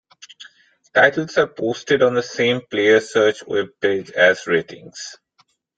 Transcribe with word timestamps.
Titles 0.95 1.37
are 1.37 1.45
posted 1.45 2.01
on 2.01 2.15
the 2.15 2.23
same 2.23 2.61
Player 2.71 2.99
Search 2.99 3.45
web 3.45 3.67
page 3.79 4.09
as 4.09 4.47
ratings. 4.47 5.19